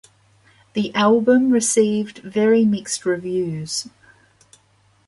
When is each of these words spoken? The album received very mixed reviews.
The 0.73 0.91
album 0.95 1.51
received 1.51 2.23
very 2.23 2.65
mixed 2.65 3.05
reviews. 3.05 3.85